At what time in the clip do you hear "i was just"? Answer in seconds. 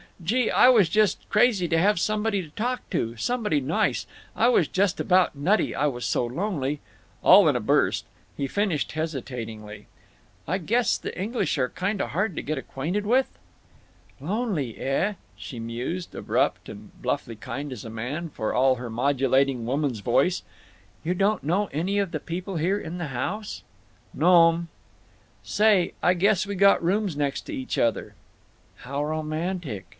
0.51-1.27